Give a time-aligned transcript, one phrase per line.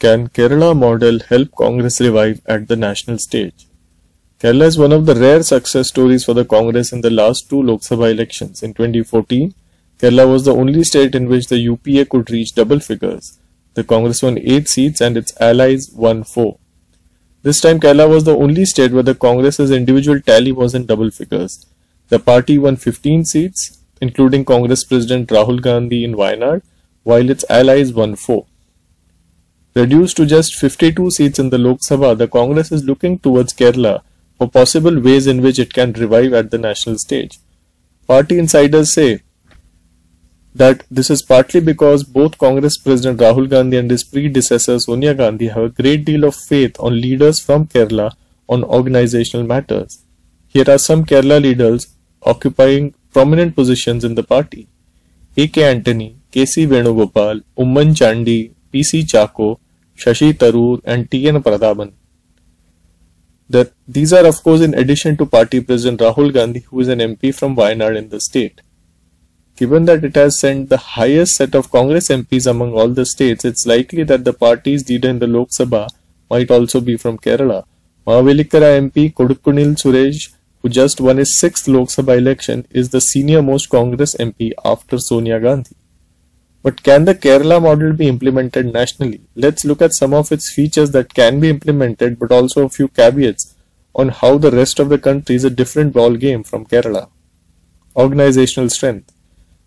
[0.00, 3.68] Can Kerala model help Congress revive at the national stage?
[4.40, 7.62] Kerala is one of the rare success stories for the Congress in the last two
[7.62, 8.62] Lok Sabha elections.
[8.62, 9.54] In 2014,
[9.98, 13.38] Kerala was the only state in which the UPA could reach double figures.
[13.74, 16.58] The Congress won 8 seats and its allies won 4.
[17.42, 21.12] This time Kerala was the only state where the Congress's individual tally was in double
[21.12, 21.66] figures.
[22.08, 26.62] The party won 15 seats, including Congress President Rahul Gandhi in Wayanad,
[27.04, 28.44] while its allies won 4.
[29.76, 34.02] Reduced to just 52 seats in the Lok Sabha, the Congress is looking towards Kerala
[34.38, 37.40] for possible ways in which it can revive at the national stage.
[38.06, 39.22] Party insiders say
[40.54, 45.48] that this is partly because both Congress President Rahul Gandhi and his predecessor Sonia Gandhi
[45.48, 48.12] have a great deal of faith on leaders from Kerala
[48.48, 50.04] on organizational matters.
[50.46, 51.88] Here are some Kerala leaders
[52.22, 54.68] occupying prominent positions in the party.
[55.36, 55.64] A.K.
[55.64, 56.64] Antony, K.C.
[56.68, 59.02] Venugopal, Oommen Chandy, P.C.
[59.02, 59.58] Chacko,
[59.96, 61.42] Shashi Tharoor and T.N.
[61.42, 61.92] Prathapan.
[63.48, 66.98] That these are of course in addition to party president Rahul Gandhi who is an
[66.98, 68.60] MP from Wayanad in the state.
[69.56, 73.44] Given that it has sent the highest set of Congress MPs among all the states,
[73.44, 75.88] it's likely that the party's leader in the Lok Sabha
[76.28, 77.64] might also be from Kerala.
[78.04, 83.42] Mavelikara MP Kodikunnil Suresh, who just won his sixth Lok Sabha election, is the senior
[83.42, 85.76] most Congress MP after Sonia Gandhi.
[86.64, 89.20] But can the Kerala model be implemented nationally?
[89.36, 92.88] Let's look at some of its features that can be implemented, but also a few
[92.88, 93.54] caveats
[93.94, 97.10] on how the rest of the country is a different ball game from Kerala.
[97.94, 99.12] Organizational strength.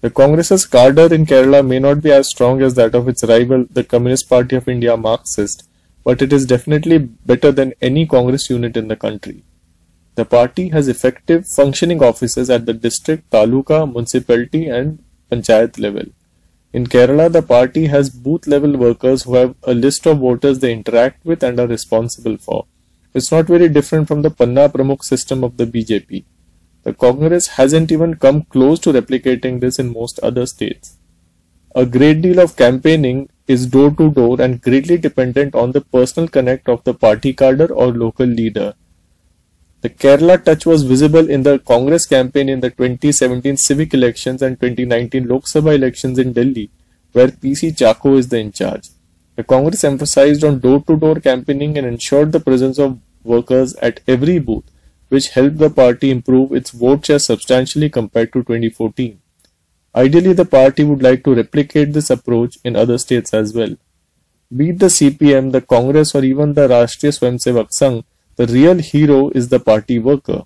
[0.00, 3.66] The Congress's cadre in Kerala may not be as strong as that of its rival,
[3.70, 5.68] the Communist Party of India Marxist,
[6.02, 9.44] but it is definitely better than any Congress unit in the country.
[10.16, 16.06] The party has effective functioning offices at the district, taluka, municipality and panchayat level.
[16.72, 20.72] In Kerala, the party has booth level workers who have a list of voters they
[20.72, 22.66] interact with and are responsible for.
[23.12, 26.24] It's not very different from the Panna Pramukh system of the BJP.
[26.84, 30.96] The Congress hasn't even come close to replicating this in most other states.
[31.74, 36.28] A great deal of campaigning is door to door and greatly dependent on the personal
[36.28, 38.74] connect of the party cadre or local leader.
[39.82, 44.60] The Kerala touch was visible in the Congress campaign in the 2017 civic elections and
[44.60, 46.70] 2019 Lok Sabha elections in Delhi,
[47.12, 48.90] where PC Chacko is the in charge.
[49.36, 54.00] The Congress emphasized on door to door campaigning and ensured the presence of workers at
[54.06, 54.64] every booth
[55.10, 59.20] which helped the party improve its vote share substantially compared to 2014.
[59.94, 63.74] Ideally, the party would like to replicate this approach in other states as well.
[64.56, 68.04] Be it the CPM, the Congress, or even the Rashtriya Swayamsevak Sangh,
[68.36, 70.42] the real hero is the party worker.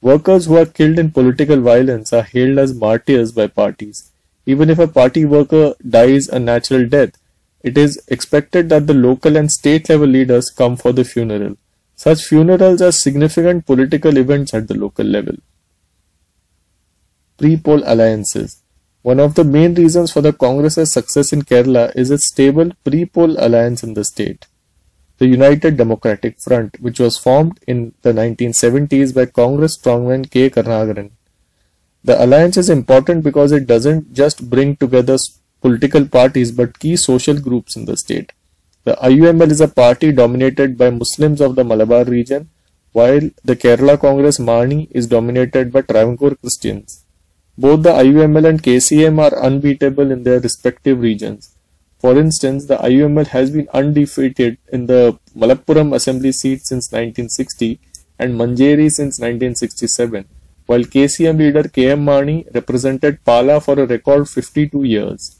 [0.00, 4.10] Workers who are killed in political violence are hailed as martyrs by parties.
[4.46, 7.12] Even if a party worker dies a natural death,
[7.62, 11.56] it is expected that the local and state level leaders come for the funeral.
[11.94, 15.36] Such funerals are significant political events at the local level.
[17.38, 18.62] Pre-poll alliances
[19.02, 23.36] One of the main reasons for the Congress's success in Kerala is its stable pre-poll
[23.38, 24.46] alliance in the state.
[25.22, 30.50] The United Democratic Front, which was formed in the 1970s by Congress strongman K.
[30.50, 31.12] Karunakaran.
[32.02, 35.16] The alliance is important because it doesn't just bring together
[35.60, 38.32] political parties but key social groups in the state.
[38.82, 42.50] The IUML is a party dominated by Muslims of the Malabar region,
[42.90, 47.04] while the Kerala Congress Mani is dominated by Travancore Christians.
[47.56, 51.51] Both the IUML and KCM are unbeatable in their respective regions.
[52.02, 57.78] For instance, the IUML has been undefeated in the Malappuram assembly seat since 1960
[58.18, 60.24] and Manjeri since 1967,
[60.66, 65.38] while KCM leader KM Mani represented Pala for a record 52 years.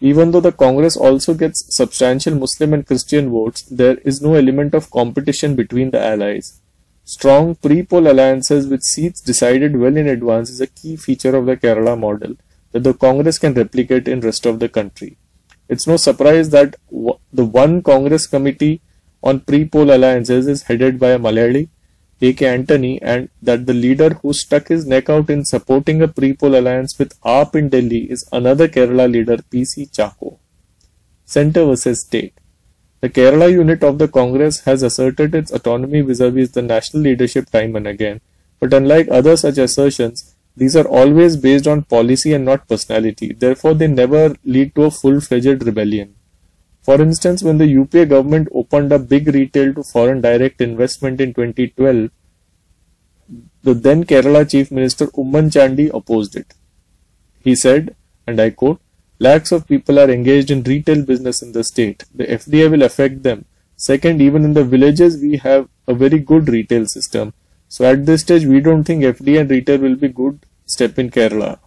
[0.00, 4.74] Even though the Congress also gets substantial Muslim and Christian votes, there is no element
[4.74, 6.62] of competition between the allies.
[7.04, 11.58] Strong pre-poll alliances with seats decided well in advance is a key feature of the
[11.58, 12.34] Kerala model
[12.70, 15.18] that the Congress can replicate in rest of the country.
[15.72, 16.74] It's no surprise that
[17.32, 18.82] the one Congress committee
[19.22, 21.70] on pre-poll alliances is headed by a Malayali
[22.20, 22.46] A.K.
[22.46, 26.98] Antony and that the leader who stuck his neck out in supporting a pre-poll alliance
[26.98, 29.86] with AAP in Delhi is another Kerala leader P.C.
[29.86, 30.38] Chacko.
[31.24, 32.34] Centre versus State
[33.00, 37.50] The Kerala unit of the Congress has asserted its autonomy vis-a-vis -vis the national leadership
[37.50, 38.20] time and again,
[38.60, 43.74] but unlike other such assertions, these are always based on policy and not personality, therefore
[43.74, 46.14] they never lead to a full-fledged rebellion.
[46.82, 51.32] For instance, when the UPA government opened up big retail to foreign direct investment in
[51.32, 52.10] 2012,
[53.62, 56.54] the then Kerala Chief Minister Oommen Chandy opposed it.
[57.40, 57.94] He said,
[58.26, 58.80] and I quote,
[59.20, 62.04] Lakhs of people are engaged in retail business in the state.
[62.12, 63.44] The FDI will affect them.
[63.76, 67.32] Second, even in the villages, we have a very good retail system.
[67.74, 71.08] So at this stage, we don't think FDI and retail will be good step in
[71.10, 71.58] Kerala.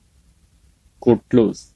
[1.00, 1.72] Quote close.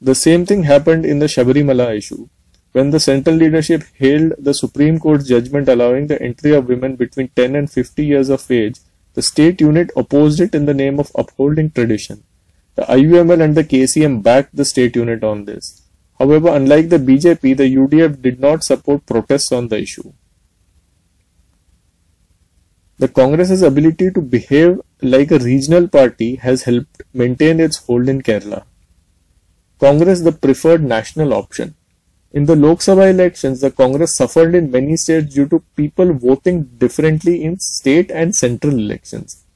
[0.00, 2.30] The same thing happened in the Shabarimala issue.
[2.72, 7.28] When the central leadership hailed the Supreme Court's judgment allowing the entry of women between
[7.36, 8.78] 10 and 50 years of age,
[9.12, 12.22] the state unit opposed it in the name of upholding tradition.
[12.76, 15.82] The IUML and the KCM backed the state unit on this.
[16.18, 20.14] However, unlike the BJP, the UDF did not support protests on the issue.
[23.00, 28.20] The Congress's ability to behave like a regional party has helped maintain its hold in
[28.20, 28.64] Kerala.
[29.78, 31.74] Congress the preferred national option.
[32.32, 36.64] In the Lok Sabha elections, the Congress suffered in many states due to people voting
[36.76, 39.46] differently in state and central elections.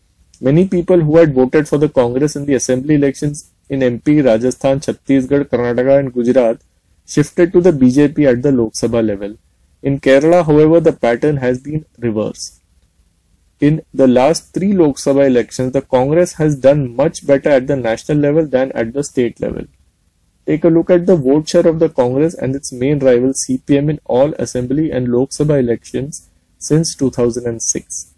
[0.40, 4.80] Many people who had voted for the Congress in the assembly elections in MP, Rajasthan,
[4.80, 6.62] Chhattisgarh, Karnataka, and Gujarat
[7.06, 9.36] shifted to the BJP at the Lok Sabha level.
[9.82, 12.62] In Kerala, however, the pattern has been reversed.
[13.60, 17.76] In the last three Lok Sabha elections, the Congress has done much better at the
[17.76, 19.64] national level than at the state level.
[20.44, 23.90] Take a look at the vote share of the Congress and its main rival CPM
[23.90, 26.28] in all assembly and Lok Sabha elections
[26.58, 28.14] since 2006.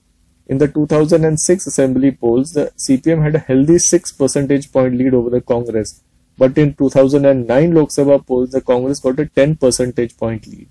[0.47, 5.29] In the 2006 assembly polls, the CPM had a healthy 6 percentage point lead over
[5.29, 6.03] the Congress,
[6.38, 10.69] but in 2009 Lok Sabha polls, the Congress got a 10 percentage point lead.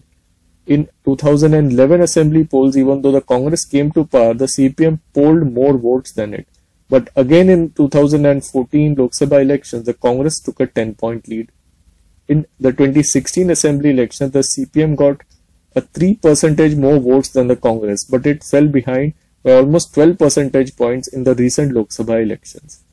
[0.67, 5.77] In 2011 assembly polls, even though the Congress came to power, the CPM polled more
[5.77, 6.47] votes than it.
[6.89, 11.51] But again in 2014 Lok Sabha elections, the Congress took a 10 point lead.
[12.27, 15.21] In the 2016 assembly election, the CPM got
[15.75, 19.13] a 3 percentage more votes than the Congress, but it fell behind
[19.43, 22.84] by almost 12 percentage points in the recent Lok Sabha elections.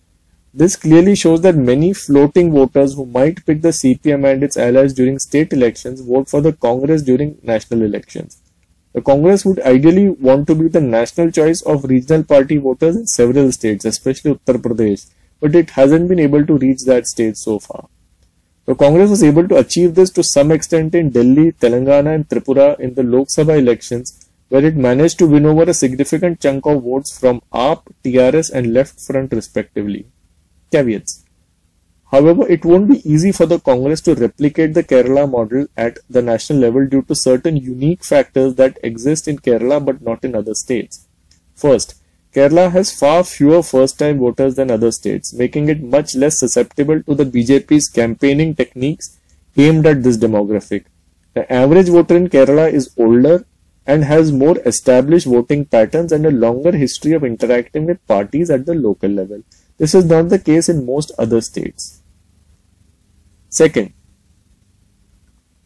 [0.54, 4.92] This clearly shows that many floating voters who might pick the CPM and its allies
[4.92, 8.36] during state elections vote for the Congress during national elections.
[8.92, 13.06] The Congress would ideally want to be the national choice of regional party voters in
[13.06, 15.08] several states, especially Uttar Pradesh,
[15.40, 17.88] but it hasn't been able to reach that stage so far.
[18.66, 22.78] The Congress was able to achieve this to some extent in Delhi, Telangana, and Tripura
[22.78, 26.82] in the Lok Sabha elections where it managed to win over a significant chunk of
[26.82, 30.11] votes from AAP, TRS and Left Front respectively.
[30.72, 31.22] Caveats
[32.12, 36.20] However, it won't be easy for the Congress to replicate the Kerala model at the
[36.20, 40.54] national level due to certain unique factors that exist in Kerala but not in other
[40.54, 41.06] states.
[41.54, 41.94] First,
[42.34, 47.14] Kerala has far fewer first-time voters than other states, making it much less susceptible to
[47.14, 49.18] the BJP's campaigning techniques
[49.56, 50.84] aimed at this demographic.
[51.32, 53.46] The average voter in Kerala is older
[53.86, 58.66] and has more established voting patterns and a longer history of interacting with parties at
[58.66, 59.42] the local level.
[59.78, 62.02] This is not the case in most other states.
[63.48, 63.92] Second,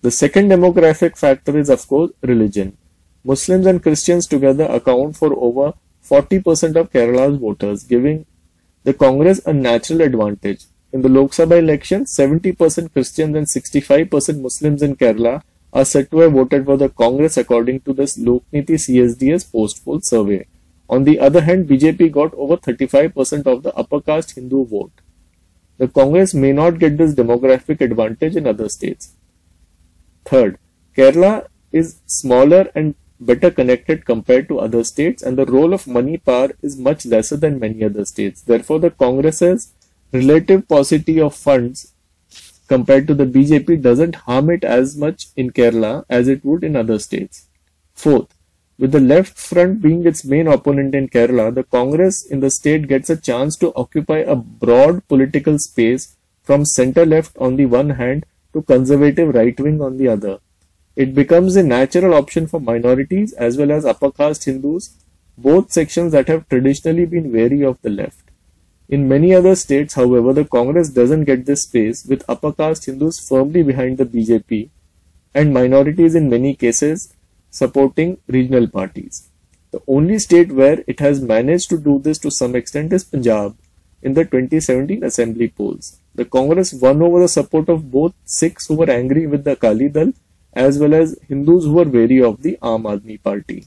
[0.03, 2.77] the second demographic factor is of course religion.
[3.25, 5.75] Muslims and Christians together account for over
[6.09, 8.25] 40% of Kerala's voters, giving
[8.85, 10.67] the Congress a natural advantage.
[10.93, 15.43] In the Lok Sabha election, 70% Christians and 65% Muslims in Kerala
[15.73, 20.01] are said to have voted for the Congress according to this Lokniti CSDS post poll
[20.01, 20.47] survey.
[20.89, 24.93] On the other hand, BJP got over 35% of the upper caste Hindu vote.
[25.79, 29.15] The Congress may not get this demographic advantage in other states.
[30.25, 30.59] Third,
[30.97, 36.17] Kerala is smaller and better connected compared to other states and the role of money
[36.19, 38.43] power is much lesser than many other states.
[38.43, 39.73] Therefore, the Congress's
[40.13, 41.93] relative paucity of funds
[42.69, 46.77] compared to the BJP doesn't harm it as much in Kerala as it would in
[46.77, 47.47] other states.
[47.95, 48.36] Fourth,
[48.79, 52.89] with the left front being its main opponent in Kerala, the Congress in the state
[52.89, 57.91] gets a chance to occupy a broad political space from centre left on the one
[57.91, 60.39] hand to conservative right wing on the other.
[60.95, 64.97] It becomes a natural option for minorities as well as upper caste Hindus,
[65.39, 68.31] both sections that have traditionally been wary of the left.
[68.89, 73.19] In many other states, however, the Congress doesn't get this space, with upper caste Hindus
[73.27, 74.71] firmly behind the BJP
[75.35, 77.13] and minorities in many cases
[77.61, 79.29] supporting regional parties.
[79.71, 83.57] The only state where it has managed to do this to some extent is Punjab
[84.03, 85.99] in the 2017 assembly polls.
[86.15, 89.89] The Congress won over the support of both Sikhs who were angry with the Akali
[89.89, 90.13] Dal
[90.53, 93.65] as well as Hindus who were wary of the Aam Aadmi party.